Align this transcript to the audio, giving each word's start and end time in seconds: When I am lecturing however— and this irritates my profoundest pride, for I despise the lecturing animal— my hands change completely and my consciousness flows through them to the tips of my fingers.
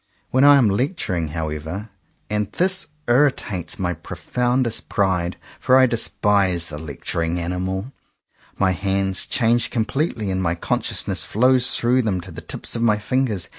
When 0.31 0.43
I 0.43 0.55
am 0.55 0.67
lecturing 0.67 1.27
however— 1.27 1.91
and 2.31 2.51
this 2.53 2.87
irritates 3.07 3.77
my 3.77 3.93
profoundest 3.93 4.89
pride, 4.89 5.37
for 5.59 5.77
I 5.77 5.85
despise 5.85 6.69
the 6.69 6.79
lecturing 6.79 7.37
animal— 7.39 7.91
my 8.57 8.71
hands 8.71 9.27
change 9.27 9.69
completely 9.69 10.31
and 10.31 10.41
my 10.41 10.55
consciousness 10.55 11.23
flows 11.23 11.75
through 11.77 12.01
them 12.01 12.19
to 12.21 12.31
the 12.31 12.41
tips 12.41 12.75
of 12.75 12.81
my 12.81 12.97
fingers. 12.97 13.47